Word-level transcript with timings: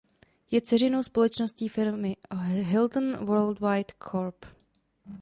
Je 0.51 0.61
dceřinou 0.61 1.03
společností 1.03 1.67
firmy 1.67 2.17
Hilton 2.61 3.25
Worldwide 3.25 3.93
Corp. 4.11 4.45